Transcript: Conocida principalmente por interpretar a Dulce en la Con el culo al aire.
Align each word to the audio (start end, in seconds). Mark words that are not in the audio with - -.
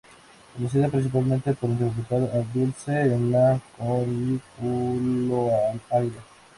Conocida 0.55 0.89
principalmente 0.89 1.53
por 1.53 1.69
interpretar 1.69 2.23
a 2.35 2.39
Dulce 2.51 3.01
en 3.01 3.31
la 3.31 3.61
Con 3.77 3.99
el 3.99 4.41
culo 4.59 5.51
al 5.53 5.79
aire. 6.01 6.15